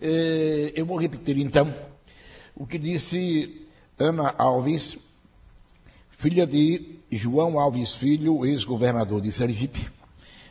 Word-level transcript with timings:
Eh, 0.00 0.72
eu 0.74 0.84
vou 0.84 0.98
repetir 0.98 1.38
então 1.38 1.72
o 2.54 2.66
que 2.66 2.78
disse 2.78 3.66
Ana 3.98 4.34
Alves, 4.36 4.96
filha 6.10 6.46
de 6.46 6.96
João 7.10 7.58
Alves 7.58 7.94
Filho, 7.94 8.44
ex-governador 8.44 9.20
de 9.20 9.32
Sergipe, 9.32 9.86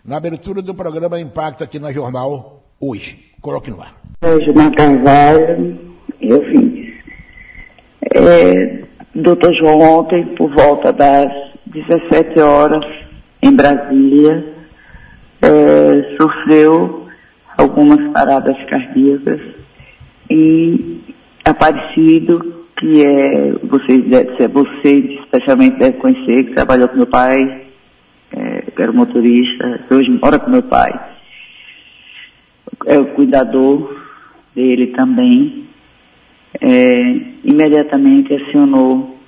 na 0.04 0.18
abertura 0.18 0.62
do 0.62 0.74
programa 0.74 1.20
Impacto 1.20 1.64
aqui 1.64 1.80
na 1.80 1.92
Jornal 1.92 2.64
hoje. 2.80 3.34
Coloque 3.42 3.70
no 3.70 3.82
ar. 3.82 3.96
Gilmar 4.44 4.72
Carvalho, 4.74 5.80
eu 6.22 6.42
vim. 6.42 6.94
É, 8.14 8.84
doutor 9.14 9.54
João 9.56 9.80
ontem, 9.80 10.26
por 10.36 10.52
volta 10.54 10.92
das 10.92 11.32
17 11.68 12.40
horas, 12.40 12.86
em 13.42 13.52
Brasília, 13.52 14.54
é, 15.42 16.16
sofreu 16.18 17.05
algumas 17.58 18.12
paradas 18.12 18.58
cardíacas 18.66 19.42
e 20.30 21.02
Aparecido, 21.46 22.66
que 22.76 23.04
é, 23.06 23.52
você, 23.64 24.04
é 24.40 24.48
você 24.48 24.98
especialmente 25.22 25.78
deve 25.78 25.98
conhecer, 26.00 26.46
que 26.46 26.56
trabalhou 26.56 26.90
com 26.90 26.98
meu 26.98 27.06
pai, 27.06 27.68
é, 28.36 28.64
era 28.76 28.92
motorista, 28.92 29.80
que 29.88 29.94
hoje 29.94 30.10
mora 30.10 30.40
com 30.40 30.50
meu 30.50 30.64
pai. 30.64 30.92
É 32.88 32.98
o 32.98 33.06
cuidador 33.14 33.96
dele 34.56 34.88
também. 34.88 35.66
É, 36.60 36.94
imediatamente 37.44 38.34
acionou 38.34 39.20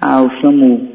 ao 0.00 0.28
SAMU. 0.40 0.90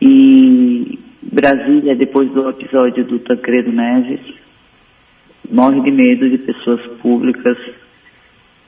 E 0.00 1.00
Brasília, 1.20 1.96
depois 1.96 2.30
do 2.30 2.48
episódio 2.48 3.04
do 3.04 3.18
Tancredo 3.18 3.72
Neves, 3.72 4.20
morre 5.52 5.82
de 5.82 5.90
medo 5.90 6.28
de 6.28 6.38
pessoas 6.38 6.80
públicas 7.02 7.58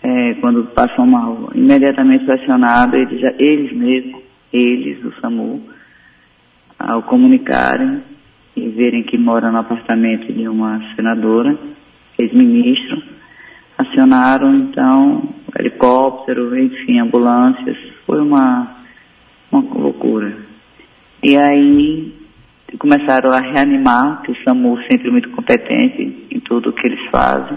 é, 0.03 0.35
quando 0.35 0.65
passam 0.67 1.07
mal. 1.07 1.51
Imediatamente 1.55 2.27
pressionado, 2.27 2.95
eles, 2.95 3.21
já, 3.21 3.33
eles 3.39 3.73
mesmos, 3.73 4.23
eles, 4.53 5.03
o 5.03 5.13
SAMU, 5.21 5.63
ao 6.79 7.03
comunicarem 7.03 8.03
e 8.55 8.69
verem 8.69 9.03
que 9.03 9.17
mora 9.17 9.51
no 9.51 9.59
apartamento 9.59 10.31
de 10.31 10.47
uma 10.47 10.81
senadora, 10.95 11.59
ex-ministro, 12.19 13.03
acionaram 13.79 14.55
então 14.55 15.23
helicóptero, 15.59 16.57
enfim, 16.59 16.99
ambulâncias. 16.99 17.79
Foi 18.07 18.21
uma, 18.21 18.77
uma 19.51 19.63
loucura. 19.75 20.37
E 21.23 21.37
aí 21.37 22.13
começaram 22.77 23.31
a 23.31 23.41
reanimar, 23.41 24.23
que 24.23 24.33
o 24.33 24.45
SAMU 24.45 24.79
sempre 24.91 25.11
muito 25.11 25.31
competente 25.31 26.27
em 26.31 26.41
tudo 26.41 26.73
que 26.73 26.87
eles 26.87 27.05
fazem 27.11 27.57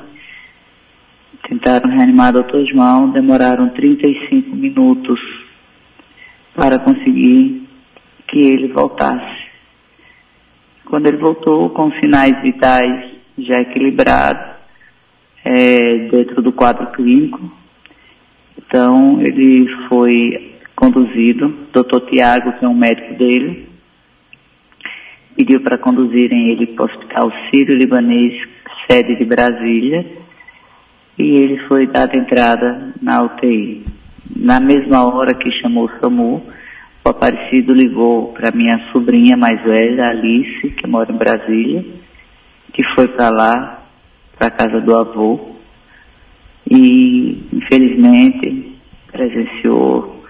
Tentaram 1.48 1.90
reanimar 1.90 2.36
o 2.36 2.44
Dr. 2.44 2.66
João, 2.70 3.10
demoraram 3.10 3.70
35 3.70 4.54
minutos 4.54 5.18
para 6.54 6.78
conseguir 6.78 7.66
que 8.28 8.38
ele 8.38 8.68
voltasse. 8.68 9.48
Quando 10.84 11.08
ele 11.08 11.16
voltou 11.16 11.70
com 11.70 11.90
sinais 11.94 12.42
vitais 12.42 13.12
já 13.38 13.62
equilibrados, 13.62 14.58
é, 15.46 16.10
dentro 16.10 16.42
do 16.42 16.52
quadro 16.52 16.88
clínico, 16.88 17.50
então 18.58 19.22
ele 19.22 19.70
foi 19.88 20.54
conduzido, 20.76 21.48
Dr. 21.72 22.10
Tiago, 22.10 22.52
que 22.60 22.66
é 22.66 22.68
um 22.68 22.76
médico 22.76 23.14
dele, 23.14 23.70
pediu 25.38 25.62
para 25.62 25.78
conduzirem 25.78 26.50
ele 26.50 26.66
para 26.66 26.84
o 26.84 26.90
Hospital 26.90 27.32
Sírio-Libanês, 27.50 28.34
sede 28.90 29.16
de 29.16 29.24
Brasília, 29.24 30.04
e 31.16 31.24
ele 31.24 31.60
foi 31.68 31.86
dado 31.86 32.16
entrada 32.16 32.92
na 33.00 33.22
UTI. 33.22 33.84
Na 34.36 34.60
mesma 34.60 35.06
hora 35.06 35.36
que 35.36 35.52
chamou 35.62 35.86
o 35.86 36.00
SAMU, 36.00 36.44
o 37.06 37.10
Aparecido 37.10 37.72
ligou 37.72 38.34
para 38.34 38.52
minha 38.52 38.80
sobrinha 38.92 39.38
mais 39.38 39.62
velha, 39.64 40.10
Alice, 40.10 40.72
que 40.72 40.88
mora 40.88 41.12
em 41.12 41.18
Brasília, 41.18 41.86
que 42.74 42.84
foi 42.96 43.08
para 43.08 43.30
lá, 43.30 43.84
para 44.40 44.48
a 44.48 44.52
casa 44.52 44.82
do 44.82 44.96
avô, 44.96 45.56
e 46.70 47.44
infelizmente 47.54 48.76
presenciou 49.12 50.24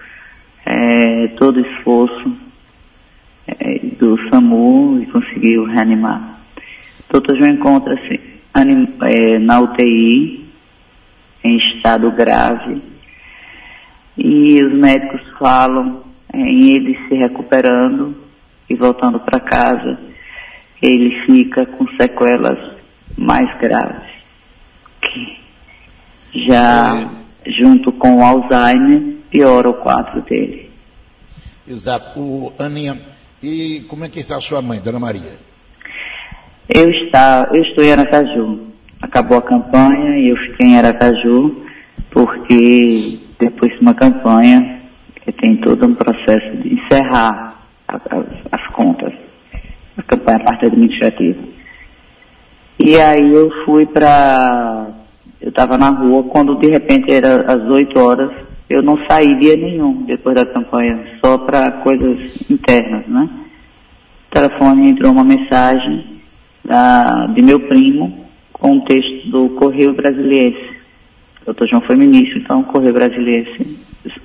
é, 0.66 1.28
todo 1.38 1.56
o 1.56 1.66
esforço 1.66 2.47
é, 3.68 3.78
do 3.98 4.16
SAMU 4.28 5.00
e 5.02 5.06
conseguiu 5.06 5.64
reanimar. 5.64 6.40
O 7.08 7.12
doutor 7.12 7.36
João 7.36 7.50
encontra-se 7.50 8.20
é, 8.54 9.38
na 9.38 9.60
UTI, 9.60 10.46
em 11.44 11.56
estado 11.56 12.10
grave. 12.10 12.80
E 14.16 14.62
os 14.62 14.72
médicos 14.74 15.20
falam 15.38 16.02
em 16.34 16.72
ele 16.72 16.98
se 17.08 17.14
recuperando 17.14 18.16
e 18.68 18.74
voltando 18.74 19.20
para 19.20 19.40
casa, 19.40 19.98
ele 20.82 21.24
fica 21.24 21.64
com 21.64 21.86
sequelas 21.96 22.58
mais 23.16 23.48
graves. 23.58 24.08
Que 25.00 25.38
já 26.46 27.10
é. 27.44 27.50
junto 27.50 27.90
com 27.92 28.16
o 28.16 28.22
Alzheimer 28.22 29.16
piora 29.30 29.70
o 29.70 29.74
quadro 29.74 30.20
dele. 30.22 30.70
Exato. 31.66 32.18
O, 32.18 32.52
Aninha, 32.58 33.00
e 33.42 33.80
como 33.88 34.04
é 34.04 34.08
que 34.08 34.20
está 34.20 34.36
a 34.36 34.40
sua 34.40 34.60
mãe, 34.62 34.80
Dona 34.80 34.98
Maria? 34.98 35.38
Eu, 36.68 36.90
está, 36.90 37.48
eu 37.52 37.62
estou 37.62 37.84
em 37.84 37.92
Aracaju 37.92 38.68
acabou 39.00 39.38
a 39.38 39.42
campanha 39.42 40.18
e 40.18 40.28
eu 40.28 40.36
fiquei 40.36 40.66
em 40.66 40.78
Aracaju, 40.78 41.64
porque 42.10 43.18
depois 43.38 43.72
de 43.72 43.80
uma 43.80 43.94
campanha 43.94 44.78
tem 45.40 45.56
todo 45.58 45.86
um 45.86 45.94
processo 45.94 46.56
de 46.56 46.74
encerrar 46.74 47.54
as, 47.86 48.00
as 48.50 48.66
contas, 48.68 49.12
a 49.96 50.02
campanha, 50.02 50.38
a 50.38 50.44
parte 50.44 50.66
administrativa. 50.66 51.38
E 52.78 52.96
aí 52.96 53.34
eu 53.34 53.50
fui 53.64 53.84
para. 53.84 54.86
Eu 55.40 55.50
estava 55.50 55.76
na 55.76 55.90
rua, 55.90 56.24
quando 56.24 56.56
de 56.56 56.68
repente 56.68 57.12
era 57.12 57.42
às 57.52 57.62
8 57.62 57.98
horas, 57.98 58.30
eu 58.68 58.82
não 58.82 58.98
saí 59.06 59.34
dia 59.38 59.56
nenhum 59.56 60.02
depois 60.02 60.34
da 60.34 60.44
campanha, 60.44 61.18
só 61.24 61.38
para 61.38 61.70
coisas 61.82 62.50
internas, 62.50 63.06
né? 63.06 63.28
O 64.30 64.34
telefone 64.34 64.90
entrou 64.90 65.12
uma 65.12 65.24
mensagem 65.24 66.20
da, 66.62 67.26
de 67.28 67.42
meu 67.42 67.60
primo, 67.60 68.26
com 68.52 68.72
um 68.72 68.80
texto 68.80 69.28
do 69.30 69.48
Correio 69.50 69.94
Brasiliense. 69.94 70.76
O 71.46 71.52
Dr. 71.52 71.66
João 71.70 71.82
foi 71.82 71.96
ministro, 71.96 72.38
então 72.38 72.60
o 72.60 72.64
Correio 72.64 72.92
Brasiliense 72.92 73.78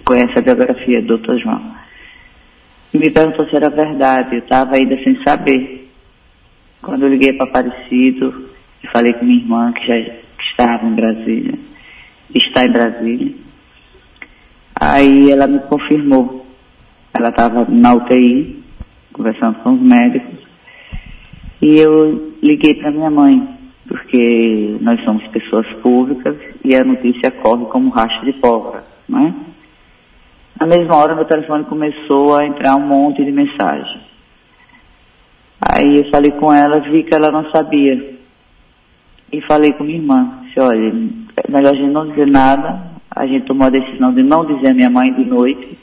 conhece 0.03 0.37
a 0.37 0.41
biografia 0.41 1.01
do 1.01 1.17
Dr. 1.17 1.37
João. 1.37 1.61
E 2.93 2.97
me 2.97 3.09
perguntou 3.09 3.47
se 3.47 3.55
era 3.55 3.69
verdade, 3.69 4.35
eu 4.35 4.39
estava 4.39 4.75
ainda 4.75 5.01
sem 5.03 5.23
saber. 5.23 5.89
Quando 6.81 7.03
eu 7.03 7.09
liguei 7.09 7.31
para 7.33 7.47
Aparecido 7.47 8.49
e 8.83 8.87
falei 8.87 9.13
com 9.13 9.23
minha 9.23 9.39
irmã, 9.39 9.71
que 9.71 9.87
já 9.87 9.97
estava 10.51 10.85
em 10.85 10.93
Brasília, 10.93 11.57
está 12.35 12.65
em 12.65 12.71
Brasília, 12.71 13.42
aí 14.83 15.31
ela 15.31 15.47
me 15.47 15.59
confirmou. 15.59 16.45
Ela 17.13 17.29
estava 17.29 17.65
na 17.69 17.93
UTI, 17.93 18.63
conversando 19.13 19.59
com 19.59 19.73
os 19.73 19.81
médicos, 19.81 20.39
e 21.61 21.77
eu 21.77 22.33
liguei 22.41 22.73
para 22.75 22.91
minha 22.91 23.09
mãe 23.09 23.47
porque 23.87 24.77
nós 24.81 25.03
somos 25.03 25.25
pessoas 25.27 25.67
públicas 25.81 26.35
e 26.63 26.75
a 26.75 26.83
notícia 26.83 27.29
corre 27.31 27.65
como 27.65 27.89
rastro 27.89 28.25
de 28.25 28.33
pólvora, 28.33 28.83
não 29.07 29.27
é? 29.27 29.33
Na 30.59 30.65
mesma 30.65 30.95
hora, 30.95 31.15
meu 31.15 31.25
telefone 31.25 31.65
começou 31.65 32.35
a 32.35 32.45
entrar 32.45 32.75
um 32.75 32.87
monte 32.87 33.23
de 33.23 33.31
mensagem. 33.31 34.01
Aí 35.59 35.97
eu 35.97 36.11
falei 36.11 36.31
com 36.31 36.53
ela, 36.53 36.79
vi 36.79 37.03
que 37.03 37.13
ela 37.13 37.31
não 37.31 37.49
sabia. 37.51 38.13
E 39.31 39.41
falei 39.41 39.73
com 39.73 39.83
minha 39.83 39.97
irmã, 39.97 40.39
disse, 40.43 40.59
olha, 40.59 40.93
é 41.37 41.51
melhor 41.51 41.73
a 41.73 41.75
gente 41.75 41.91
não 41.91 42.07
dizer 42.07 42.27
nada. 42.27 42.92
A 43.15 43.25
gente 43.25 43.45
tomou 43.45 43.67
a 43.67 43.69
decisão 43.69 44.13
de 44.13 44.23
não 44.23 44.45
dizer 44.45 44.69
a 44.69 44.73
minha 44.73 44.89
mãe 44.89 45.13
de 45.13 45.23
noite, 45.23 45.77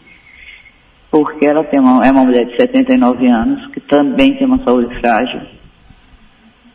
porque 1.10 1.46
ela 1.46 1.64
tem 1.64 1.80
uma, 1.80 2.04
é 2.04 2.10
uma 2.10 2.24
mulher 2.24 2.44
de 2.46 2.56
79 2.56 3.26
anos, 3.26 3.66
que 3.72 3.80
também 3.80 4.34
tem 4.34 4.46
uma 4.46 4.56
saúde 4.58 4.98
frágil 5.00 5.40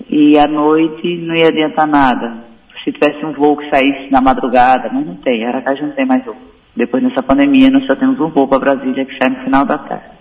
e 0.10 0.38
à 0.38 0.48
noite 0.48 1.18
não 1.18 1.36
ia 1.36 1.48
adiantar 1.48 1.88
nada. 1.88 2.46
Se 2.84 2.92
tivesse 2.92 3.26
um 3.26 3.34
voo 3.34 3.58
que 3.58 3.70
saísse 3.70 4.12
na 4.12 4.22
madrugada, 4.22 4.90
mas 4.94 5.06
não 5.06 5.16
tem, 5.16 5.46
Aracaju 5.46 5.88
não 5.88 5.94
tem 5.94 6.06
mais 6.06 6.24
voo. 6.24 6.36
Depois 6.76 7.04
dessa 7.04 7.24
pandemia 7.24 7.72
nós 7.72 7.86
só 7.86 7.96
temos 7.96 8.20
um 8.20 8.30
voo 8.30 8.48
para 8.48 8.60
Brasília 8.60 9.06
que 9.06 9.18
sai 9.18 9.30
no 9.30 9.44
final 9.44 9.66
da 9.66 9.78
tarde. 9.78 10.16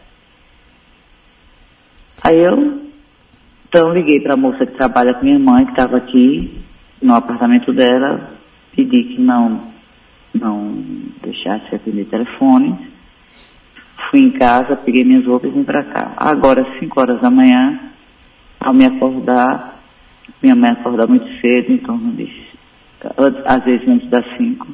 Aí 2.22 2.38
eu 2.38 2.82
então 3.68 3.92
liguei 3.92 4.20
para 4.20 4.34
a 4.34 4.36
moça 4.36 4.64
que 4.64 4.76
trabalha 4.76 5.14
com 5.14 5.24
minha 5.24 5.38
mãe, 5.38 5.64
que 5.64 5.72
estava 5.72 5.96
aqui 5.96 6.62
no 7.02 7.12
apartamento 7.14 7.72
dela, 7.72 8.30
pedi 8.74 9.02
que 9.02 9.20
não, 9.20 9.73
não 10.34 10.74
deixasse 11.22 11.74
atender 11.74 12.04
telefone. 12.06 12.76
Fui 14.10 14.20
em 14.20 14.32
casa, 14.32 14.76
peguei 14.76 15.04
minhas 15.04 15.24
roupas 15.24 15.50
e 15.50 15.54
vim 15.54 15.64
para 15.64 15.84
cá. 15.84 16.14
Agora, 16.16 16.62
às 16.62 16.78
5 16.78 17.00
horas 17.00 17.20
da 17.20 17.30
manhã, 17.30 17.80
ao 18.60 18.74
me 18.74 18.84
acordar, 18.84 19.80
minha 20.42 20.54
mãe 20.54 20.70
acordou 20.70 21.08
muito 21.08 21.26
cedo, 21.40 21.72
então 21.72 21.98
de 21.98 22.28
às 23.44 23.64
vezes 23.64 23.86
antes 23.86 24.08
das 24.08 24.24
5. 24.36 24.66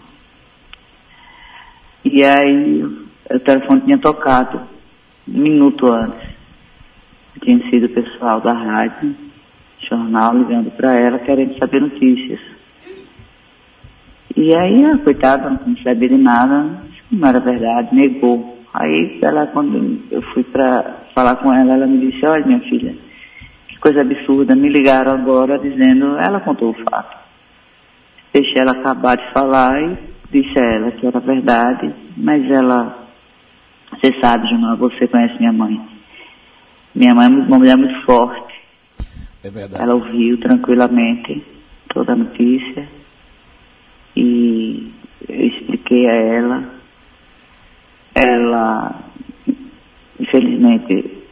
E 2.05 2.23
aí 2.23 2.83
o 2.83 3.39
telefone 3.41 3.83
tinha 3.83 3.99
tocado 3.99 4.61
um 5.29 5.39
minuto 5.39 5.87
antes. 5.93 6.29
Tinha 7.43 7.59
sido 7.71 7.87
o 7.87 7.91
pessoal 7.91 8.41
da 8.41 8.53
rádio, 8.53 9.15
jornal, 9.89 10.37
ligando 10.37 10.71
para 10.73 10.99
ela, 10.99 11.19
querendo 11.19 11.57
saber 11.59 11.81
notícias. 11.81 12.41
E 14.37 14.55
aí 14.55 14.85
a 14.85 14.99
coitada 14.99 15.51
não 15.51 15.77
sabia 15.79 16.09
de 16.09 16.17
nada, 16.17 16.83
não 17.11 17.29
era 17.29 17.41
verdade, 17.41 17.95
negou. 17.95 18.59
Aí 18.73 19.19
ela, 19.23 19.47
quando 19.49 20.01
eu 20.11 20.23
fui 20.33 20.45
para 20.45 20.99
falar 21.15 21.37
com 21.37 21.53
ela, 21.53 21.75
ela 21.75 21.87
me 21.87 21.99
disse, 21.99 22.25
olha 22.25 22.47
minha 22.47 22.61
filha, 22.61 22.95
que 23.69 23.79
coisa 23.79 24.03
absurda, 24.03 24.55
me 24.55 24.69
ligaram 24.69 25.13
agora 25.13 25.59
dizendo, 25.59 26.17
ela 26.19 26.41
contou 26.41 26.71
o 26.71 26.91
fato. 26.91 27.19
Deixei 28.33 28.63
ela 28.63 28.73
acabar 28.73 29.17
de 29.17 29.33
falar 29.33 29.83
e 29.83 29.99
disse 30.31 30.57
a 30.59 30.75
ela 30.75 30.91
que 30.93 31.05
era 31.05 31.19
verdade, 31.19 31.93
mas 32.17 32.49
ela, 32.49 32.97
você 33.91 34.17
sabe, 34.21 34.49
Junão, 34.49 34.77
você 34.77 35.09
conhece 35.09 35.37
minha 35.41 35.53
mãe. 35.53 35.81
Minha 36.95 37.15
mãe 37.15 37.27
é 37.27 37.29
uma 37.29 37.59
mulher 37.59 37.77
muito 37.77 38.01
forte. 38.03 38.55
É 39.43 39.51
verdade. 39.51 39.83
Ela 39.83 39.95
ouviu 39.95 40.39
tranquilamente 40.39 41.45
toda 41.89 42.13
a 42.13 42.17
notícia 42.17 42.87
e 44.17 44.93
eu 45.29 45.47
expliquei 45.47 46.07
a 46.09 46.15
ela 46.15 46.81
ela, 48.15 48.95
infelizmente, 50.19 51.23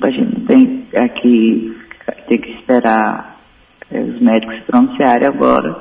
a 0.00 0.10
gente 0.10 0.40
tem 0.42 0.86
aqui, 0.96 1.76
tem 2.28 2.38
que 2.38 2.50
esperar 2.52 3.38
é, 3.90 4.00
os 4.00 4.20
médicos 4.20 4.60
pronunciarem 4.66 5.28
agora. 5.28 5.76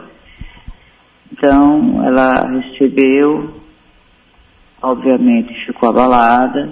Então, 1.31 2.03
ela 2.05 2.47
recebeu, 2.47 3.61
obviamente 4.81 5.65
ficou 5.65 5.89
abalada, 5.89 6.69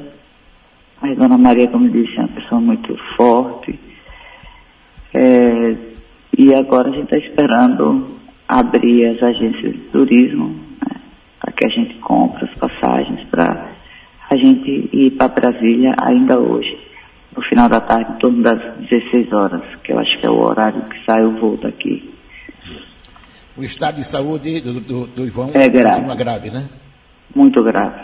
mas 1.01 1.17
Dona 1.17 1.37
Maria, 1.37 1.67
como 1.67 1.89
disse, 1.89 2.15
é 2.17 2.21
uma 2.21 2.27
pessoa 2.29 2.61
muito 2.61 2.95
forte. 3.17 3.79
É, 5.13 5.75
e 6.37 6.53
agora 6.53 6.89
a 6.89 6.93
gente 6.93 7.13
está 7.13 7.17
esperando 7.17 8.20
abrir 8.51 9.05
as 9.05 9.23
agências 9.23 9.71
de 9.71 9.79
turismo, 9.93 10.49
né, 10.49 10.99
para 11.39 11.53
que 11.53 11.65
a 11.65 11.69
gente 11.69 11.95
compre 11.99 12.43
as 12.43 12.53
passagens 12.55 13.23
para 13.29 13.71
a 14.29 14.35
gente 14.35 14.89
ir 14.91 15.11
para 15.11 15.29
Brasília 15.29 15.95
ainda 16.01 16.37
hoje, 16.37 16.77
no 17.35 17.41
final 17.43 17.69
da 17.69 17.79
tarde, 17.79 18.11
em 18.11 18.17
torno 18.17 18.43
das 18.43 18.59
16 18.89 19.31
horas, 19.31 19.61
que 19.81 19.93
eu 19.93 19.99
acho 19.99 20.17
que 20.17 20.25
é 20.25 20.29
o 20.29 20.41
horário 20.41 20.81
que 20.83 21.05
sai 21.05 21.23
o 21.23 21.31
voo 21.39 21.57
daqui. 21.57 22.11
O 23.55 23.63
estado 23.63 23.95
de 23.95 24.03
saúde 24.05 24.59
do, 24.59 24.79
do, 24.81 25.07
do 25.07 25.25
Ivan 25.25 25.51
é 25.53 25.69
grave. 25.69 26.15
grave, 26.15 26.51
né? 26.51 26.67
Muito 27.33 27.63
grave. 27.63 28.01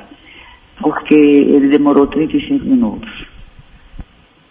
Porque 0.79 1.15
ele 1.15 1.67
demorou 1.69 2.07
35 2.07 2.63
minutos 2.63 3.09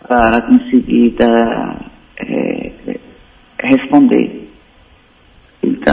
para 0.07 0.43
conseguir 0.43 1.11
dar, 1.19 1.91
é, 2.19 2.73
responder. 3.63 4.46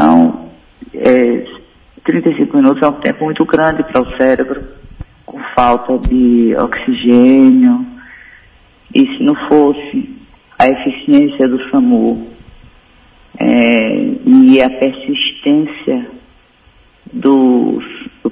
Então, 0.03 0.49
é, 0.93 1.45
35 2.03 2.57
minutos 2.57 2.83
é 2.83 2.87
um 2.87 2.99
tempo 2.99 3.23
muito 3.23 3.45
grande 3.45 3.83
para 3.85 4.01
o 4.01 4.17
cérebro 4.17 4.61
com 5.25 5.39
falta 5.55 5.97
de 5.97 6.53
oxigênio. 6.57 7.85
E 8.93 8.99
se 8.99 9.23
não 9.23 9.33
fosse 9.47 10.13
a 10.59 10.67
eficiência 10.67 11.47
do 11.47 11.69
SAMU 11.69 12.27
é, 13.39 13.95
e 14.25 14.61
a 14.61 14.69
persistência 14.71 16.11
do 17.13 17.81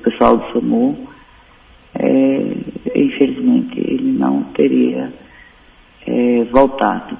pessoal 0.03 0.39
do 0.39 0.51
SAMU, 0.51 1.07
é, 1.95 2.53
infelizmente 2.93 3.79
ele 3.79 4.11
não 4.11 4.43
teria 4.55 5.09
é, 6.05 6.43
voltado. 6.51 7.17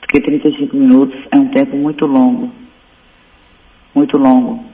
Porque 0.00 0.22
35 0.22 0.74
minutos 0.74 1.18
é 1.30 1.36
um 1.36 1.48
tempo 1.48 1.76
muito 1.76 2.06
longo. 2.06 2.50
Muito 3.98 4.16
longo. 4.16 4.64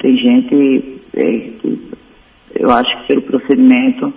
Tem 0.00 0.16
gente 0.16 1.00
é, 1.14 1.22
que 1.60 1.90
eu 2.56 2.68
acho 2.72 2.90
que 2.98 3.06
pelo 3.06 3.22
procedimento 3.22 4.12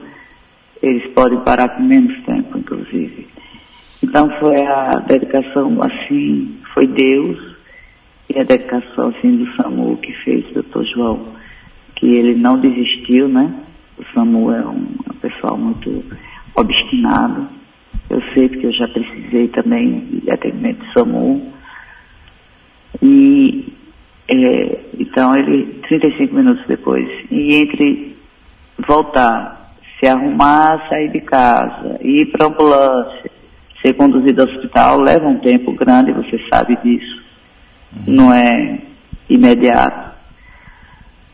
eles 0.82 1.06
podem 1.14 1.40
parar 1.42 1.70
com 1.70 1.84
menos 1.84 2.20
tempo, 2.24 2.58
inclusive. 2.58 3.28
Então 4.02 4.28
foi 4.40 4.66
a 4.66 4.96
dedicação 4.96 5.78
assim, 5.84 6.58
foi 6.74 6.88
Deus 6.88 7.38
e 8.34 8.40
a 8.40 8.44
dedicação 8.44 9.10
assim 9.10 9.38
do 9.38 9.56
SAMU 9.56 9.96
que 9.98 10.12
fez 10.24 10.50
o 10.50 10.54
doutor 10.56 10.86
João, 10.86 11.28
que 11.96 12.08
ele 12.08 12.34
não 12.34 12.58
desistiu, 12.60 13.28
né? 13.28 13.54
O 14.00 14.04
SAMU 14.12 14.52
é 14.52 14.66
um, 14.66 14.88
um 15.08 15.16
pessoal 15.22 15.56
muito 15.56 16.04
obstinado. 16.56 17.48
Eu 18.10 18.20
sei 18.34 18.50
porque 18.50 18.66
eu 18.66 18.74
já 18.74 18.88
precisei 18.88 19.50
também 19.50 20.00
de 20.00 20.32
atendimento 20.32 20.84
do 20.84 20.94
SAMU. 20.94 21.52
E 23.04 23.71
é, 24.32 24.80
então 25.00 25.36
ele, 25.36 25.66
35 25.88 26.34
minutos 26.34 26.66
depois, 26.68 27.08
e 27.30 27.56
entre 27.56 28.16
voltar, 28.88 29.74
se 30.00 30.08
arrumar, 30.08 30.88
sair 30.90 31.10
de 31.10 31.22
casa, 31.22 32.00
ir 32.02 32.28
para 32.32 32.46
a 32.46 32.50
ambulância, 32.50 33.32
ser 33.82 33.94
conduzido 33.94 34.42
ao 34.42 34.48
hospital, 34.48 35.00
leva 35.00 35.28
um 35.28 35.40
tempo 35.40 35.74
grande, 35.74 36.12
você 36.12 36.40
sabe 36.50 36.78
disso. 36.84 37.22
Uhum. 37.96 38.14
Não 38.16 38.34
é 38.34 38.80
imediato. 39.30 40.12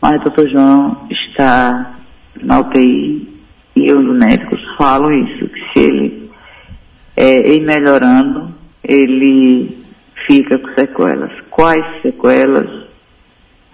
Mas 0.02 0.22
o 0.22 0.24
doutor 0.24 0.50
João 0.50 1.08
está 1.10 1.96
na 2.42 2.60
UTI 2.60 3.28
e 3.76 3.92
os 3.92 4.18
médicos 4.18 4.62
falam 4.78 5.12
isso, 5.12 5.48
que 5.48 5.60
se 5.72 5.80
ele 5.80 6.32
é, 7.16 7.56
ir 7.56 7.62
melhorando, 7.62 8.54
ele 8.84 9.78
fica 10.26 10.58
com 10.58 10.74
sequelas. 10.74 11.32
Quais 11.50 11.86
sequelas, 12.02 12.70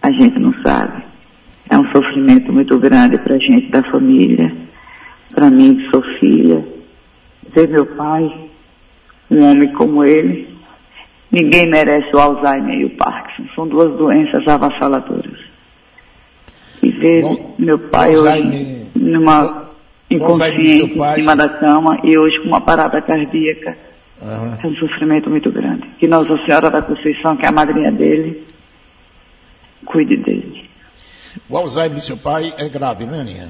a 0.03 0.11
gente 0.11 0.37
não 0.37 0.53
sabe. 0.61 1.01
É 1.69 1.77
um 1.77 1.89
sofrimento 1.91 2.51
muito 2.51 2.77
grande 2.77 3.17
para 3.17 3.35
a 3.35 3.39
gente 3.39 3.71
da 3.71 3.81
família, 3.83 4.53
para 5.33 5.49
mim 5.49 5.75
que 5.75 5.89
sou 5.89 6.01
filha. 6.19 6.63
Ver 7.55 7.69
meu 7.69 7.85
pai, 7.85 8.31
um 9.31 9.43
homem 9.49 9.71
como 9.71 10.03
ele, 10.03 10.49
ninguém 11.31 11.67
merece 11.67 12.13
o 12.13 12.19
Alzheimer 12.19 12.81
e 12.81 12.83
o 12.83 12.95
Parkinson. 12.97 13.49
São 13.55 13.67
duas 13.67 13.97
doenças 13.97 14.45
avassaladoras. 14.45 15.39
E 16.81 16.91
ver 16.91 17.21
Bom, 17.21 17.55
meu 17.57 17.79
pai 17.79 18.13
hoje 18.17 18.85
numa 18.93 19.69
inconsciente 20.11 20.83
em 20.83 21.15
cima 21.15 21.35
da 21.35 21.47
cama 21.47 21.97
e 22.03 22.17
hoje 22.17 22.39
com 22.41 22.49
uma 22.49 22.61
parada 22.61 23.01
cardíaca. 23.01 23.77
Uhum. 24.21 24.57
É 24.61 24.67
um 24.67 24.75
sofrimento 24.75 25.29
muito 25.29 25.49
grande. 25.49 25.87
Que 25.97 26.07
Nossa 26.07 26.37
Senhora 26.39 26.69
da 26.69 26.81
Conceição, 26.81 27.37
que 27.37 27.45
é 27.45 27.49
a 27.49 27.53
madrinha 27.53 27.91
dele, 27.91 28.52
cuide 29.85 30.17
dele. 30.17 30.69
O 31.49 31.57
Alzheimer 31.57 31.97
de 31.97 32.05
seu 32.05 32.17
pai 32.17 32.53
é 32.57 32.69
grave, 32.69 33.05
não 33.05 33.15
é, 33.15 33.21
Aninha? 33.21 33.49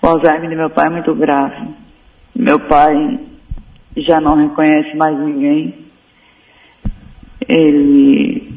O 0.00 0.06
Alzheimer 0.06 0.48
de 0.48 0.56
meu 0.56 0.70
pai 0.70 0.86
é 0.86 0.90
muito 0.90 1.14
grave. 1.14 1.68
Meu 2.34 2.58
pai 2.60 3.18
já 3.96 4.20
não 4.20 4.36
reconhece 4.36 4.96
mais 4.96 5.18
ninguém. 5.18 5.74
Ele 7.48 8.52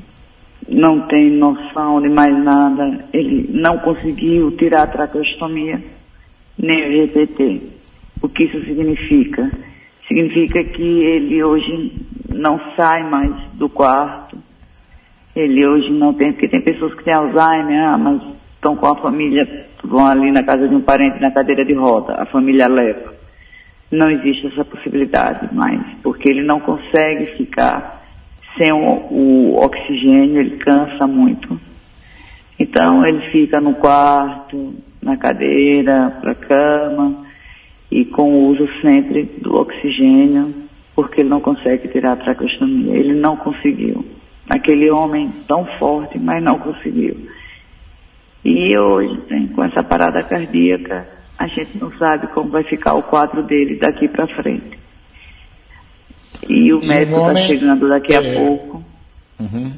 não 0.68 1.02
tem 1.08 1.32
noção 1.32 2.02
de 2.02 2.10
mais 2.10 2.36
nada. 2.44 3.06
Ele 3.14 3.50
não 3.52 3.78
conseguiu 3.80 4.52
tirar 4.58 4.84
a 4.84 4.88
traqueostomia, 4.88 5.84
nem 6.58 6.82
o 6.84 6.92
GPT. 6.92 7.62
O 8.22 8.30
que 8.30 8.44
isso 8.44 8.64
significa? 8.66 9.52
Significa 10.08 10.64
que 10.64 10.84
ele 10.84 11.44
hoje 11.44 11.94
não 12.34 12.60
sai 12.76 13.04
mais 13.10 13.32
do 13.54 13.68
quarto. 13.68 14.35
Ele 15.36 15.68
hoje 15.68 15.92
não 15.92 16.14
tem, 16.14 16.32
porque 16.32 16.48
tem 16.48 16.62
pessoas 16.62 16.94
que 16.94 17.04
têm 17.04 17.14
Alzheimer, 17.14 17.84
ah, 17.84 17.98
mas 17.98 18.22
estão 18.56 18.76
com 18.76 18.88
a 18.88 18.96
família, 19.02 19.68
vão 19.84 20.06
ali 20.06 20.32
na 20.32 20.44
casa 20.44 20.68
de 20.68 20.74
um 20.74 20.82
parente 20.82 21.22
na 21.22 21.32
cadeira 21.32 21.66
de 21.66 21.74
roda, 21.74 22.14
a 22.14 22.26
família 22.26 22.68
leva. 22.68 23.14
Não 23.92 24.10
existe 24.10 24.48
essa 24.48 24.64
possibilidade 24.64 25.54
mais, 25.54 25.82
porque 26.02 26.30
ele 26.30 26.42
não 26.42 26.60
consegue 26.60 27.26
ficar 27.38 28.04
sem 28.58 28.72
o, 28.72 28.78
o 28.78 29.58
oxigênio, 29.58 30.40
ele 30.40 30.58
cansa 30.58 31.06
muito. 31.06 31.60
Então 32.58 33.06
ele 33.06 33.30
fica 33.32 33.60
no 33.60 33.76
quarto, 33.76 34.74
na 35.02 35.18
cadeira, 35.18 36.18
para 36.22 36.34
cama, 36.34 37.26
e 37.92 38.06
com 38.06 38.24
o 38.24 38.48
uso 38.48 38.68
sempre 38.82 39.24
do 39.42 39.56
oxigênio, 39.56 40.54
porque 40.96 41.22
ele 41.22 41.30
não 41.30 41.42
consegue 41.42 41.88
tirar 41.90 42.14
a 42.14 42.16
traqueostomia. 42.16 42.96
Ele 42.96 43.14
não 43.14 43.36
conseguiu. 43.36 44.06
Aquele 44.50 44.90
homem 44.92 45.32
tão 45.48 45.66
forte, 45.80 46.20
mas 46.20 46.44
não 46.44 46.60
conseguiu. 46.60 47.28
E 48.44 48.78
hoje, 48.78 49.20
com 49.56 49.64
essa 49.64 49.84
parada 49.84 50.22
cardíaca, 50.24 51.08
a 51.38 51.48
gente 51.48 51.78
não 51.78 51.92
sabe 51.98 52.28
como 52.28 52.50
vai 52.50 52.64
ficar 52.64 52.94
o 52.94 53.04
quadro 53.04 53.42
dele 53.44 53.78
daqui 53.78 54.08
para 54.08 54.28
frente. 54.28 54.78
E 56.48 56.72
o 56.72 56.82
e 56.82 56.88
médico 56.88 57.18
está 57.18 57.36
chegando 57.42 57.90
daqui 57.90 58.14
é... 58.14 58.18
a 58.18 58.40
pouco. 58.40 58.84
Uhum. 59.40 59.74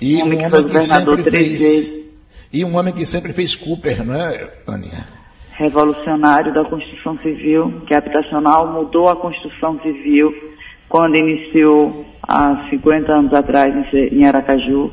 E 0.00 0.16
um 0.16 0.26
homem 0.26 0.38
que, 0.38 0.50
foi 0.50 0.62
governador 0.62 1.16
que 1.16 1.30
três 1.30 1.48
fez, 1.48 1.60
vezes. 1.60 2.12
E 2.52 2.64
um 2.64 2.76
homem 2.76 2.92
que 2.92 3.06
sempre 3.06 3.32
fez 3.32 3.54
Cooper, 3.54 4.04
não 4.04 4.14
é, 4.14 4.50
Aninha? 4.66 5.06
Revolucionário 5.52 6.52
da 6.52 6.64
construção 6.64 7.18
civil, 7.20 7.82
que 7.86 7.94
é 7.94 7.96
habitacional, 7.96 8.72
mudou 8.72 9.08
a 9.08 9.16
construção 9.16 9.80
civil 9.80 10.51
quando 10.92 11.16
iniciou 11.16 12.04
há 12.22 12.66
50 12.68 13.10
anos 13.10 13.32
atrás 13.32 13.74
em 13.94 14.26
Aracaju. 14.26 14.90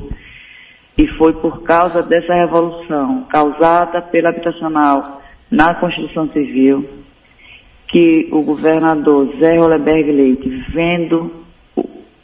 E 0.96 1.06
foi 1.08 1.34
por 1.34 1.62
causa 1.62 2.02
dessa 2.02 2.32
revolução 2.32 3.26
causada 3.28 4.00
pela 4.00 4.30
habitacional 4.30 5.20
na 5.50 5.74
construção 5.74 6.26
civil 6.30 6.88
que 7.86 8.28
o 8.32 8.40
governador 8.40 9.36
Zé 9.38 9.58
Roleberg 9.58 10.10
Leite, 10.10 10.48
vendo 10.72 11.44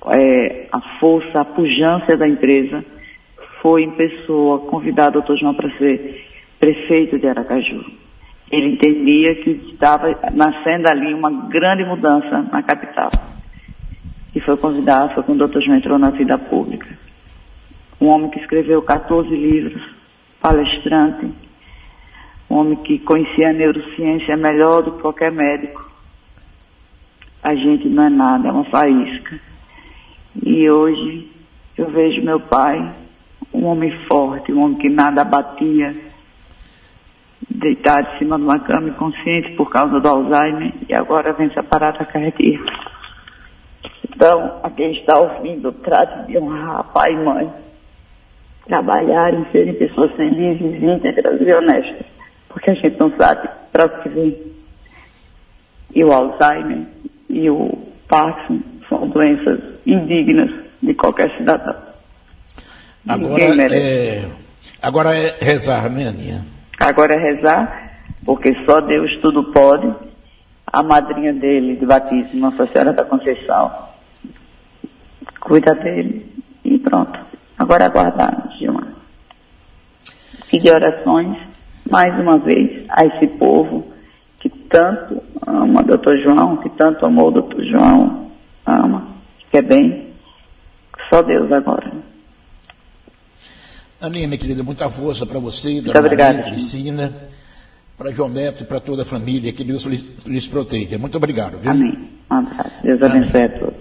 é, 0.07 0.69
a 0.73 0.81
força, 0.99 1.41
a 1.41 1.45
pujança 1.45 2.17
da 2.17 2.27
empresa, 2.27 2.83
foi 3.61 3.83
em 3.83 3.91
pessoa 3.91 4.61
convidar 4.61 5.09
o 5.09 5.13
doutor 5.13 5.37
João 5.37 5.55
para 5.55 5.69
ser 5.77 6.25
prefeito 6.59 7.19
de 7.19 7.29
Aracaju. 7.29 7.85
Ele 8.51 8.73
entendia 8.73 9.35
que 9.35 9.51
estava 9.73 10.19
nascendo 10.33 10.89
ali 10.89 11.13
uma 11.13 11.31
grande 11.49 11.85
mudança 11.85 12.41
na 12.51 12.63
capital. 12.63 13.11
E 14.37 14.41
foi 14.41 14.55
convidado, 14.59 15.15
foi 15.15 15.23
quando 15.23 15.37
o 15.37 15.47
doutor 15.47 15.63
João 15.63 15.79
entrou 15.79 15.99
na 15.99 16.11
vida 16.11 16.37
pública. 16.37 16.87
Um 17.99 18.09
homem 18.09 18.29
que 18.29 18.39
escreveu 18.39 18.83
14 18.83 19.31
livros, 19.31 19.83
palestrante, 20.43 21.33
um 22.51 22.57
homem 22.57 22.77
que 22.77 22.99
conhecia 22.99 23.49
a 23.49 23.53
neurociência 23.55 24.37
melhor 24.37 24.83
do 24.83 24.93
que 24.93 25.01
qualquer 25.01 25.33
médico. 25.33 25.91
A 27.43 27.55
gente 27.55 27.89
não 27.89 28.03
é 28.03 28.11
nada, 28.11 28.49
é 28.49 28.53
uma 28.53 28.65
faísca. 28.65 29.41
E 30.45 30.69
hoje 30.69 31.31
eu 31.79 31.89
vejo 31.89 32.23
meu 32.23 32.39
pai, 32.39 32.93
um 33.55 33.65
homem 33.65 33.91
forte, 34.07 34.53
um 34.53 34.65
homem 34.65 34.77
que 34.77 34.91
nada 34.91 35.23
abatia, 35.23 35.97
deitado 37.49 38.07
em 38.15 38.19
cima 38.19 38.37
de 38.37 38.45
uma 38.45 38.59
cama 38.59 38.91
inconsciente 38.91 39.53
por 39.53 39.71
causa 39.71 39.99
do 39.99 40.07
Alzheimer 40.07 40.75
e 40.87 40.93
agora 40.93 41.33
vem 41.33 41.47
essa 41.47 41.63
parada 41.63 42.05
cardíaca. 42.05 42.96
Então, 44.17 44.61
a 44.63 44.71
quem 44.71 44.93
está 44.93 45.19
ouvindo, 45.21 45.71
trate 45.71 46.27
de 46.27 46.39
honrar 46.39 46.85
pai 46.85 47.13
e 47.13 47.17
mãe, 47.17 47.53
trabalharem, 48.67 49.45
serem 49.53 49.75
pessoas 49.75 50.11
felizes, 50.13 50.83
íntegras 50.83 51.39
e 51.39 51.53
honestas, 51.53 52.07
porque 52.49 52.71
a 52.71 52.75
gente 52.75 52.99
não 52.99 53.15
sabe 53.15 53.47
para 53.71 53.85
o 53.85 53.89
que 53.91 54.09
vem. 54.09 54.37
E 55.95 56.03
o 56.03 56.11
Alzheimer 56.11 56.87
e 57.29 57.51
o 57.51 57.79
Parkinson 58.09 58.63
são 58.89 59.07
doenças 59.09 59.61
indignas 59.87 60.51
de 60.83 60.95
qualquer 60.95 61.31
cidadão. 61.37 61.77
Agora 63.07 63.77
é, 63.77 64.25
agora 64.81 65.15
é 65.15 65.37
rezar, 65.43 65.91
né, 65.91 66.09
Aninha? 66.09 66.43
Agora 66.81 67.13
é 67.13 67.19
rezar, 67.19 68.01
porque 68.25 68.57
só 68.65 68.81
Deus 68.81 69.15
tudo 69.21 69.53
pode. 69.53 69.93
A 70.67 70.83
madrinha 70.83 71.35
dele 71.35 71.77
de 71.77 71.85
batismo, 71.85 72.41
Nossa 72.41 72.67
Senhora 72.67 72.93
da 72.93 73.05
Conceição, 73.05 73.86
cuida 75.41 75.75
dele 75.75 76.27
e 76.65 76.79
pronto. 76.79 77.19
Agora 77.59 77.85
é 77.85 77.87
aguardar, 77.87 78.53
Gilmar. 78.59 78.89
Pedir 80.51 80.71
orações, 80.71 81.39
mais 81.91 82.19
uma 82.21 82.39
vez, 82.39 82.85
a 82.89 83.05
esse 83.07 83.27
povo 83.27 83.87
que 84.41 84.49
tanto 84.49 85.23
ama 85.47 85.81
o 85.81 85.85
doutor 85.85 86.19
João, 86.21 86.57
que 86.59 86.69
tanto 86.71 87.07
amou 87.07 87.29
o 87.29 87.33
doutor 87.33 87.65
João, 87.65 88.31
ama, 88.65 89.09
que 89.39 89.47
quer 89.51 89.63
bem. 89.63 90.07
Só 91.09 91.23
Deus 91.23 91.51
agora. 91.51 91.91
Aninha, 94.01 94.29
minha 94.29 94.39
querida, 94.39 94.63
muita 94.63 94.91
força 94.91 95.25
para 95.25 95.39
você, 95.39 95.75
Muito 95.75 95.87
Dona 95.87 96.01
obrigada. 96.01 96.39
Maria, 96.39 96.53
Cristina, 96.53 97.15
para 97.97 98.13
João 98.13 98.29
Neto 98.29 98.63
e 98.63 98.67
para 98.67 98.79
toda 98.79 99.03
a 99.03 99.07
família, 99.07 99.53
que 99.53 99.65
Deus 99.65 99.85
lhes, 99.85 100.05
lhes 100.27 100.47
proteja. 100.47 100.99
Muito 100.99 101.17
obrigado. 101.17 101.59
Viu? 101.59 101.71
Amém. 101.71 102.09
Um 102.31 102.35
abraço. 102.35 102.83
Deus 102.83 103.03
abençoe 103.03 103.43
a 103.43 103.49
todos. 103.49 103.76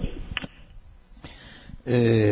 É... 1.86 2.26